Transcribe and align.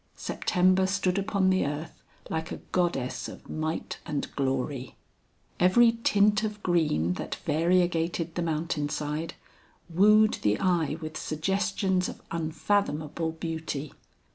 September 0.17 0.87
stood 0.87 1.19
upon 1.19 1.51
the 1.51 1.63
earth 1.63 2.01
like 2.27 2.51
a 2.51 2.57
goddess 2.71 3.27
of 3.29 3.47
might 3.47 3.99
and 4.03 4.35
glory. 4.35 4.95
Every 5.59 5.91
tint 6.03 6.41
of 6.43 6.63
green 6.63 7.13
that 7.21 7.35
variegated 7.45 8.33
the 8.33 8.41
mountain 8.41 8.89
side, 8.89 9.35
wooed 9.93 10.39
the 10.41 10.59
eye 10.59 10.97
with 11.01 11.17
suggestions 11.17 12.09
of 12.09 12.19
unfathomable 12.31 13.33
beauty. 13.33 13.91